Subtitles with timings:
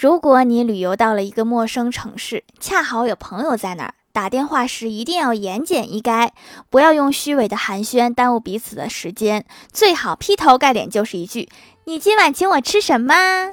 [0.00, 6.30] 如果你旅游到了一个陌生城市，恰好有朋友在那儿，打电话时一定要言简意赅，
[6.70, 11.50] 不要用虚伪的寒暄耽误彼此的时间，最好劈头盖脸就是一句
[11.84, 13.50] ：“你今晚请我吃什么？”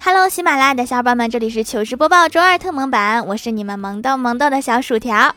[0.00, 5.34] Hello，喜马拉雅的小伙伴们，这里是糗事播报周二特萌版，我是你们萌豆萌豆的小薯条。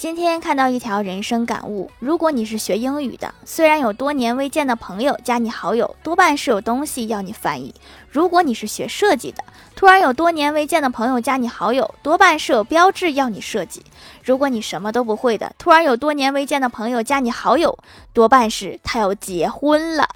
[0.00, 7.70] 今天看到一条人生感悟：如果你是学英语的，虽然有多年未见的朋友加你好友，多半是有东西要你翻译；
[8.08, 9.44] 如果你是学设计的，
[9.76, 13.82] 突然有多年未见的朋友加你好友，多半是有标志要你设计；
[14.24, 17.78] 如果你什么都不会的，突然有多年未见的朋友加你好友，
[18.14, 20.08] 多半是他要结婚了。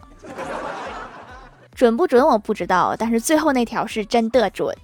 [1.74, 4.74] 准不准我不知道，但是最后那条是真的准。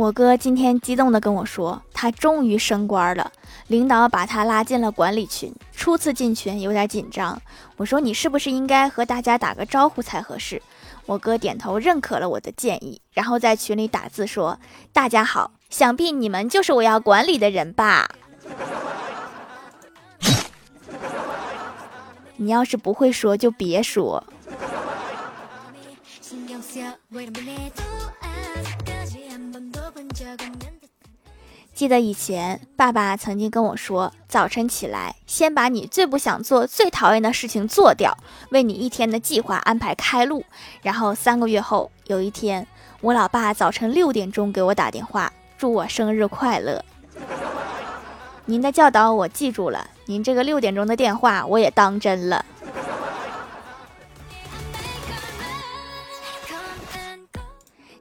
[0.00, 3.30] 我哥今天激动的跟我说，他终于升官了，
[3.66, 5.54] 领导把他拉进了管理群。
[5.72, 7.38] 初次进群有点紧张，
[7.76, 10.62] 我说你是不是应该和大家打个招呼才合适？
[11.04, 14.58] 我哥点头认可了我的建议，然后在群里打字说
[14.90, 18.08] ：“大家好，想必你们就是我要管理的人吧？”
[22.38, 24.24] 你要是不会说，就别说。
[31.80, 38.14] 记得以前爸爸曾经跟我说，早晨起来先把你最不想做、最讨厌的事情做掉，
[38.50, 40.44] 为你一天的计划安排开路。
[40.82, 42.66] 然后三个月后，有一天，
[43.00, 46.84] 我老爸早晨六点钟给我打电话，祝我生日快乐。
[48.44, 52.44] 您的教导我记住了，您这个六点钟的电话我也当真了。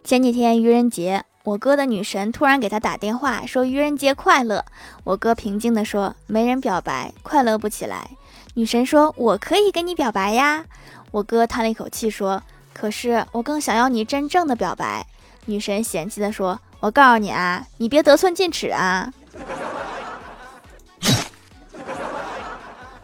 [0.03, 4.66] 前几天愚人节，我哥的女神突然给他打电话说愚人节快乐。
[5.04, 8.09] 我哥平静地说没人表白，快乐不起来。
[8.56, 10.66] 女神说我可以跟你表白呀。
[11.12, 12.44] 我哥叹了一口气说
[12.74, 15.06] 可是我更想要你真正的表白。
[15.46, 19.12] 女神嫌弃地说我告诉你啊，你别得寸进尺啊。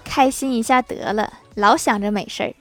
[0.04, 2.54] 开心一下得了，老想着美事儿。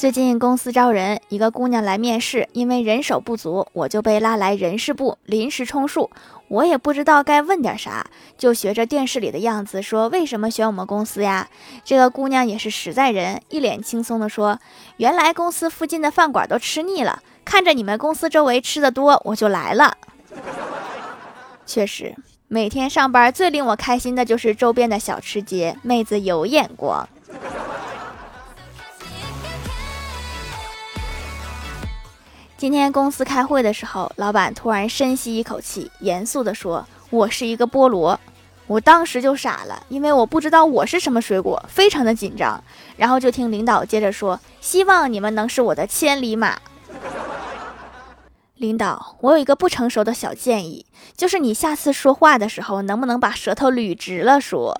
[0.00, 6.10] 最近公司招人，一个姑娘来面试，因为人手不足，我就被拉来人事部临时充数。
[6.48, 8.06] 我也不知道该问点啥，
[8.38, 11.46] 就学着电视里的样子说：“为什么选我们公司呀？”
[11.84, 14.58] 这个姑娘也是实在人，一脸轻松地说
[14.96, 19.98] ：“原来公司附近的饭馆都吃腻了，看着你们公司周围吃的多，我就来了。
[21.66, 22.16] ”确实，
[22.48, 27.06] 每天上班最令我开心的就是周边的小吃街，妹子有眼光。
[32.60, 38.20] 今天公司开会的时候，老板突然深吸一口气，严肃地说：“我是一个菠萝。”
[38.68, 42.62] 我当时就傻了，因为我不知道我是什么水果，非常的紧张。
[42.98, 46.58] 然后就听领导接着说：“希望你们能是我的千里马。”
[48.56, 50.84] 领导，我有一个不成熟的小建议，
[51.16, 54.78] 就是你下次说话的时候，能不能把舌头捋直了说？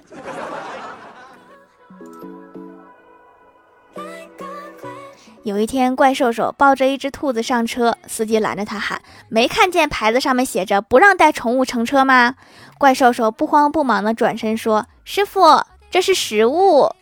[5.42, 12.34] 有一天，怪兽兽抱着一只兔子上车，司机拦着他喊：“没看见牌子上面写着不让带宠物乘车吗？”
[12.76, 16.94] 怪兽兽不慌不忙地转身说：“师傅，这是食物。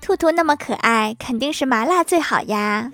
[0.00, 2.90] 兔兔那么可爱，肯定是麻辣最好呀。”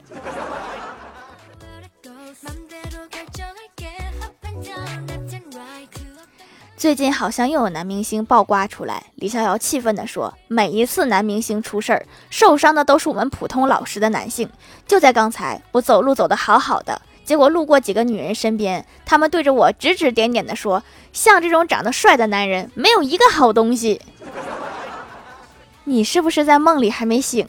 [6.81, 14.49] 最近好像又有男明星爆瓜出来，李逍遥气愤地说：“每一次男明星出事儿，受伤的都是我们普通老实的男性。
[14.87, 20.83] 就在刚才，我走路走得好好的，结果路过几个女人身边，他们对着我指指点点地说：
[21.13, 24.01] 像这种长得帅的男人，没有一个好东西。
[25.85, 27.47] 你是不是在梦里还没醒？”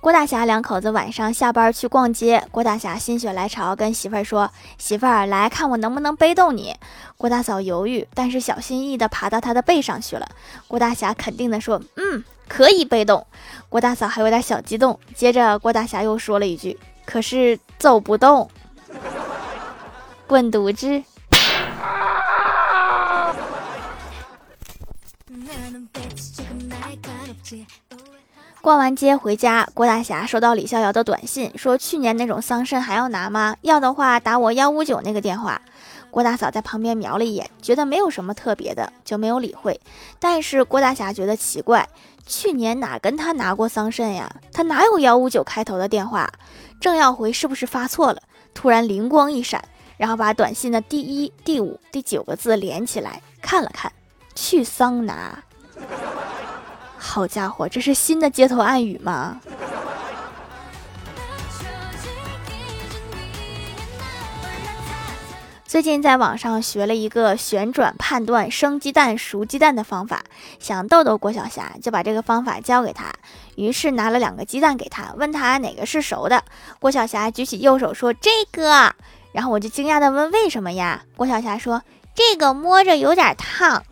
[0.00, 6.74] 郭大侠两口子晚上下班去逛街，郭大侠心血来潮跟媳妇儿说：“媳妇儿，来看我能不能背动你。”
[7.18, 10.26] 郭大嫂犹豫，但是小心翼翼地爬到他的背上去了。
[10.66, 13.26] 郭大侠肯定地说：“嗯，可以背动。”
[13.68, 18.50] 郭大嫂还有点小激动，接着郭大侠又说了一句：“可是走不动。”
[20.26, 21.04] 滚犊子！
[28.62, 33.56] 逛完街回家，郭大侠收到李逍遥的短信，说去年那种桑葚还要拿吗？
[33.62, 35.60] 要的话打我幺五九那个电话。
[36.10, 39.80] 郭大嫂在旁边瞄了一眼，觉得没有什么特别的，就没有理会。
[40.18, 41.88] 但是郭大侠觉得奇怪，
[42.26, 44.30] 去年哪跟他拿过桑葚呀？
[44.52, 46.30] 他哪有幺五九开头的电话？
[46.80, 48.20] 正要回，是不是发错了？
[48.52, 49.64] 突然灵光一闪，
[49.96, 53.90] 然后把短信的第一、第五、第九个字连起来看了看，
[54.34, 55.42] 去桑拿。
[57.02, 59.40] 好家伙，这是新的街头暗语吗？
[65.64, 70.24] 最近在网上学了一个旋转判断生鸡蛋、熟鸡蛋的方法，
[70.58, 73.06] 想逗逗郭晓霞，就把这个方法教给他。
[73.54, 76.44] 于是拿了两个鸡蛋给他，问他哪个是熟的。
[76.80, 78.94] 郭晓霞举起右手说：“这个。”
[79.32, 81.82] 然后我就惊讶的问：“为什么呀？”郭晓霞说
[82.14, 83.82] ：“这个摸着有点烫。”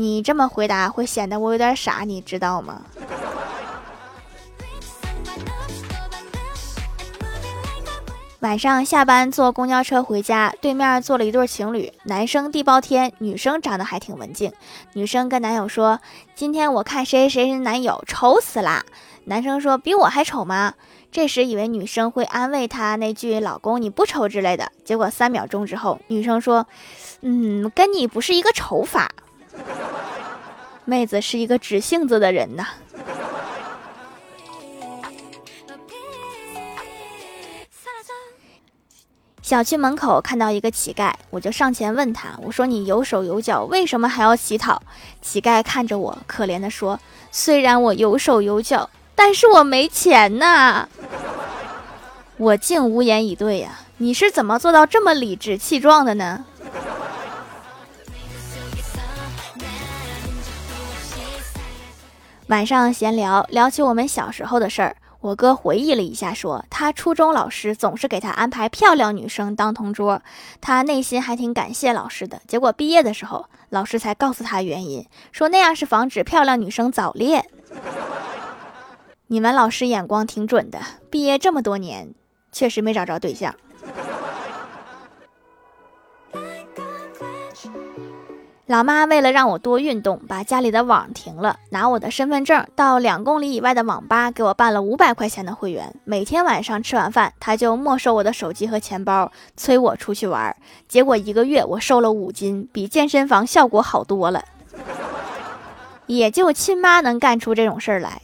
[0.00, 2.80] 你这么回答会显得我有点傻，你知道吗？
[8.38, 14.50] 晚上下班坐公交车回家，对面坐了一对情侣，男生地包天，女生长得还挺文静。
[14.94, 16.00] 女生跟男友说
[16.34, 18.82] ：“今天我看谁谁是男友，丑死啦！”
[19.28, 20.72] 男生说：“比我还丑吗？”
[21.12, 26.66] 这时以为女生会安慰他那句“老公你不丑”之类的，结果三秒钟之后，女生说
[27.20, 29.10] ：“嗯，跟你不是一个丑法。”
[30.84, 32.66] 妹子是一个直性子的人呐。
[39.42, 44.80] 小区门口看到一个乞丐，我就上前问他：“我说你有手有脚，为什么还要乞讨？”
[45.20, 47.00] 乞丐看着我，可怜的说
[47.32, 50.88] ：“虽然我有手有脚，但是我没钱呐。”
[52.38, 53.80] 我竟无言以对呀！
[53.98, 56.44] 你是怎么做到这么理直气壮的呢？
[62.50, 64.96] 晚上闲聊，聊起我们小时候的事儿。
[65.20, 70.20] 我哥回忆了一下，说他初中老师总是给他安排漂亮女生当同桌，
[70.60, 72.42] 他内心还挺感谢老师的。
[72.48, 77.46] 结果毕业的时候，老师才告诉他原因，说那样是防止漂亮女生早恋。
[79.28, 82.12] 你们老师眼光挺准的，毕业这么多年，
[82.50, 83.54] 确实没找着对象。
[88.70, 95.92] 老妈为了让我多运动，把家里的网停了，拿我的身份证到两公里以外的网吧给我办了五百块钱的会员。
[96.04, 100.54] 每天晚上吃完饭，她就没收我的手机和钱包，催我出去玩。
[100.86, 104.44] 结果一个月我瘦了五斤，比健身房效果好多了。
[106.06, 108.22] 也就亲妈能干出这种事儿来。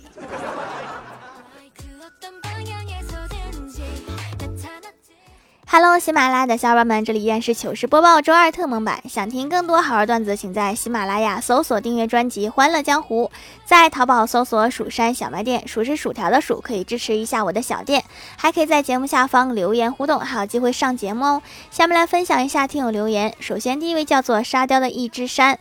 [5.68, 9.02] Hello，喜马拉雅的小伙伴们，这里依然是糗事播报周二特蒙版。
[9.08, 13.24] 想听更多好玩段子，请在喜马拉雅搜索订阅专辑《欢乐江湖》，
[13.64, 18.04] 在淘宝搜索“蜀山小卖店”，数是薯条的数，可以支持一下我的小店。
[18.36, 21.42] 还可以在节目下方留言互动，还有机会上节目哦。
[21.72, 23.34] 下面来分享一下听友留言。
[23.40, 25.58] 首先，第一位叫做沙雕的一只山。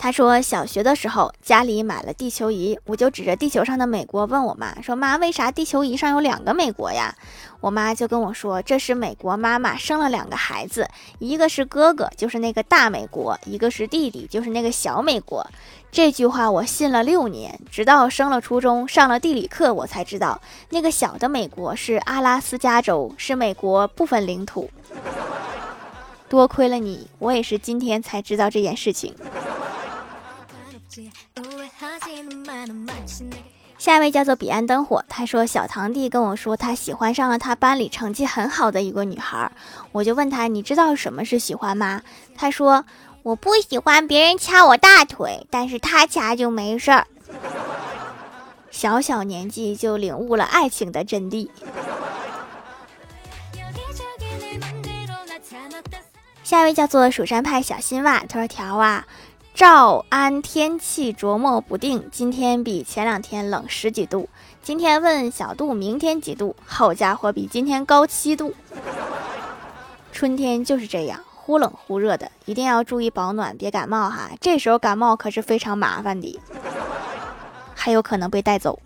[0.00, 7.12] 他说，小学的时候家里买了地球仪，我就指着地球上的美国问我妈说：“妈，为啥地球仪上有两个美国呀？”
[7.60, 15.44] 我妈就跟我说：“这是美国妈妈生了两个孩子，一个是哥哥，就是那个大美国；一个是弟弟，就是那个小美国。”
[15.90, 24.70] 这句话我信了六年，直到升了初中，上了地理课，我才知道那个小的美国是阿拉斯加州，是美国部分领土。
[26.28, 29.12] 多亏了你，我也是今天才知道这件事情。
[33.78, 39.52] 下一位叫做彼岸灯火，他说小堂弟跟我说他喜欢上了他班里成绩很好的一个女孩，
[39.92, 42.02] 我就问他你知道什么是喜欢吗？
[42.34, 42.84] 他说
[43.22, 47.06] 我不喜欢别人掐我大腿，但是他掐就没事儿。
[48.70, 51.48] 小小年纪就领悟了爱情的真谛。
[56.42, 59.06] 下一位叫做蜀山派小新袜，他说条啊。
[59.58, 64.28] 诏安天气琢磨不定，今天比前两天冷十几度。
[64.62, 66.54] 今天问小度明天几度？
[66.64, 68.54] 好家伙，比今天高七度。
[70.12, 74.30] 春天就是这样，忽冷忽热的，一定要注意保暖，别感冒哈。
[74.40, 76.38] 这时候感冒可是非常麻烦的，
[77.74, 78.78] 还有可能被带走。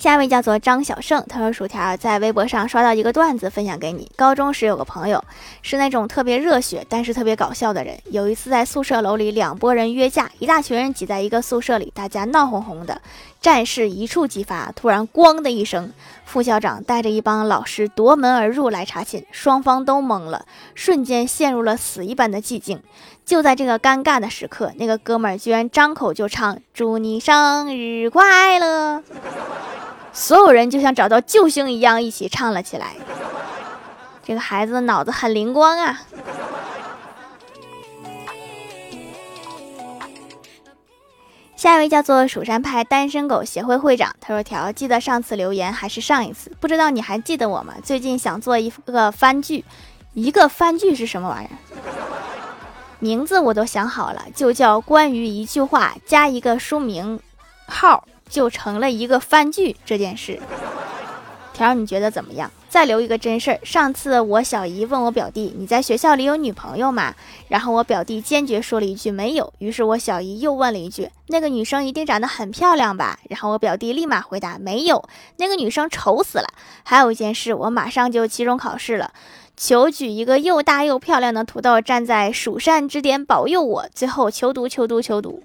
[0.00, 4.10] 下一位叫做张小胜，他说：“薯条在微博上刷到一个段子，分享给你。
[4.16, 5.22] 高中时有个朋友，
[5.60, 7.98] 是那种特别热血，但是特别搞笑的人。
[8.06, 13.02] 有一次在宿舍楼里，两拨人约架，一大群人挤在一个宿舍里，大家闹哄哄的，
[13.42, 14.72] 战事一触即发。
[14.74, 15.92] 突然，咣的一声，
[16.24, 22.82] 副校长带着一帮老师夺门而入来查寝，双方都懵了，瞬间陷入了死一般的寂静。
[23.26, 29.02] 就在这个尴尬的时刻，那个哥们儿居然张口就唱：祝你生日快乐。
[30.12, 32.94] ”所有人就像找到救星一样，一起唱了起来。
[34.24, 36.02] 这个孩子脑子很灵光啊！
[41.56, 47.74] 下一位叫做蜀山派单身狗协会会长，他说：“条记得上次留言还是上一次，不知道你还记得我吗？
[47.82, 49.64] 最近想做一个番剧，
[50.14, 51.56] 一个番剧是什么玩意儿？
[52.98, 57.20] 名字我都想好了，就叫关于一句话加一个书名
[57.66, 60.40] 号。”就成了一个番剧这件事，
[61.52, 62.50] 条你觉得怎么样？
[62.70, 63.58] 再留一个真事儿。
[63.64, 67.12] 上次我小姨问我表弟：“你在学校里有女朋友吗？”
[67.48, 75.08] 然后我表弟坚决说了一句：“没有。”于是我小姨又问了一句：“那个女生一定长得很漂亮吧？”然后我表弟立马回答：“没有，
[75.38, 76.46] 那个女生丑死了。”
[76.84, 79.12] 还有一件事，我马上就期中考试了，
[79.56, 83.88] 求举一个又大又漂亮的土豆站在蜀山之巅保佑我。
[83.92, 85.42] 最后求读求读求读。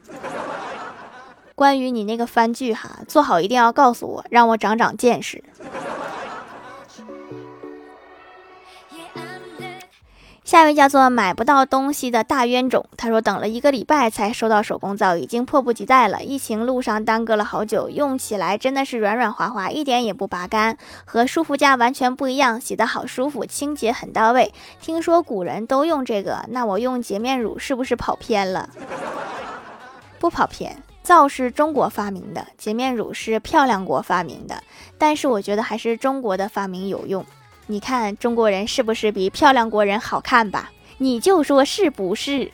[1.55, 5.41] 关于你那个番剧哈，做好一定要告诉我，让我长长见识。
[10.43, 16.21] 下一位叫做买不到东西的大冤种，他说等了一个礼拜才收到手工皂，已经迫不及待了。
[16.21, 24.53] 疫情路上耽搁了好久，用起来真的是软软滑滑，一点也不拔干，和舒肤佳完全不一样，洗的好舒服，清洁很到位。
[24.79, 28.69] 听说古人都用这个，那我用洁面乳是不是跑偏了？
[30.19, 30.83] 不跑偏。
[31.05, 34.61] 皂是中国发明的，洁面乳是漂亮国发明的，
[34.97, 37.23] 但是我觉得还是中国的发明有用。
[37.67, 40.71] 你看中国人是不是比漂亮国人好看吧？
[40.97, 42.51] 你就说是不是？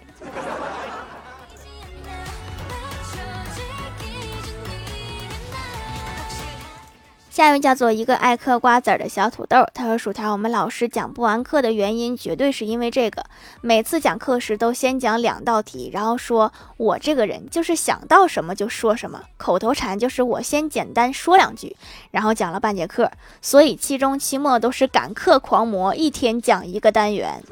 [7.42, 13.26] 下一位叫做一个爱嗑瓜子儿的小土豆，他说：“薯条，我们老师讲不完课的原因，绝对是因为这个。
[13.62, 21.76] 每次讲课时都先讲两道题，然后说我这个人就是想到什么就说什么，口头禅就是我先简单说两句，
[22.12, 23.12] 然后讲了半节课。
[23.42, 27.44] 所以期中、期末都是赶课狂魔，一天讲一个单元。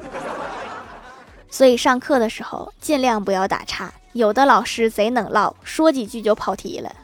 [1.50, 6.94] 所以上课的时候尽量不要打岔，有的老师贼能唠，说几句就跑题了。”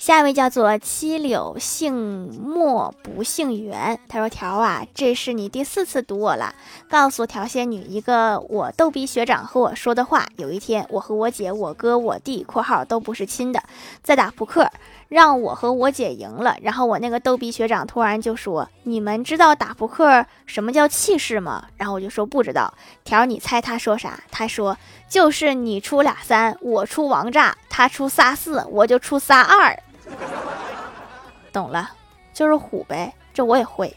[0.00, 6.54] 下一位叫做七柳姓莫不姓袁，他说：“条啊，这是你第四次堵我了。
[6.88, 10.26] 告诉条仙女一个我逗逼学长和我说的话。
[10.38, 13.62] 有一天，我和我姐、我哥、我弟（括号都不是亲的）
[14.02, 14.70] 在打扑克，
[15.08, 16.56] 让我和我姐赢了。
[16.62, 22.72] 然后我那个逗逼学长突然就说：‘你们知道打扑克什么叫气势吗？’然后我就说不知道。
[23.04, 24.18] 条，你猜他说啥？
[24.30, 24.78] 他说
[25.10, 29.78] 就是你出俩三，我出王炸，他出仨四，我就出仨二。”
[31.52, 31.90] 懂了，
[32.32, 33.94] 就是虎呗，这我也会。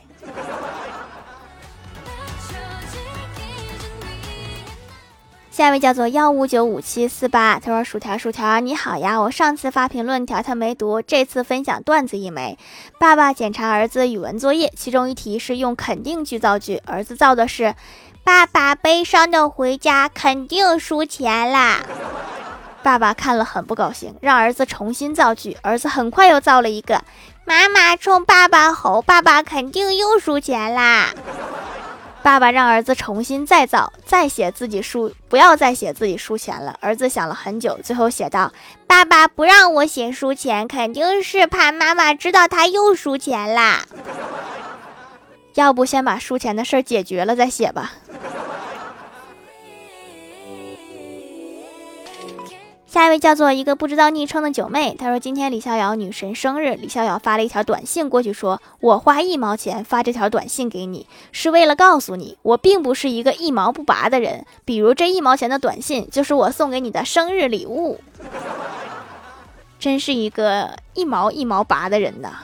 [5.51, 12.57] 下一位叫做幺五九五七四八，他说：“薯条薯条你好呀，我上次发评论条条没读，这次分享段子一枚。
[12.99, 17.75] 爸爸检查儿子语文作业，其中一题是用肯定句造句，儿子造的是：
[18.23, 21.81] 爸爸悲伤的回家，肯定输钱啦。”
[22.83, 25.57] 爸爸看了很不高兴，让儿子重新造句。
[25.61, 27.01] 儿子很快又造了一个
[27.45, 31.09] ：“妈妈冲爸爸吼，爸爸肯定又输钱啦。
[32.21, 36.77] ”爸爸让儿子重新再造，再写自己输，不要再写自己输钱了。
[36.79, 38.51] 儿子想了很久，最后写道
[38.87, 43.81] ：“爸爸不让我写输钱，肯定是怕妈妈知道他又输钱啦。
[45.55, 47.93] 要不先把输钱的事解决了再写吧。”
[52.93, 64.45] 下一位叫做一个不知道昵称的九妹，她说今天李逍遥女神生日，李逍遥发了一条短信过去，说我花一毛钱发这条短信给你，是为了告诉你，我并不是一个一毛不拔的人。
[64.63, 67.99] 比如这一毛钱的短信，就是我送给你的生日礼物。
[69.79, 72.43] 真是一个一毛一毛拔的人呐。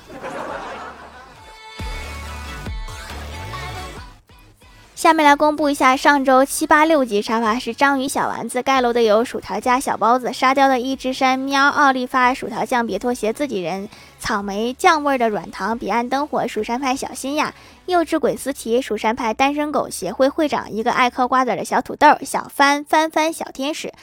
[5.00, 13.88] 下面来公布一下上周七八六级沙发是章鱼小丸子盖楼的有薯条加小包子沙雕的一只山喵奥利发薯条酱别拖鞋自己人
[14.20, 17.54] 草莓酱味的软糖彼岸灯火蜀山派小心呀
[17.86, 23.94] 幼稚鬼思琪蜀山派单身狗协会会长一个爱嗑瓜子的小土豆小帆帆帆小天使，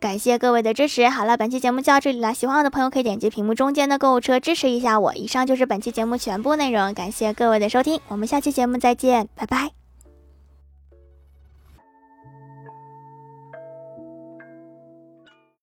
[0.00, 1.08] 感谢各位的支持。
[1.08, 5.14] 好了，本期节目就到这里了，喜欢我的朋友可以点击屏幕中间的购物车支持一下我。
[5.14, 9.79] 以上就是本期节目全部内容，感谢各位的收听，我们下期节目再见，拜拜。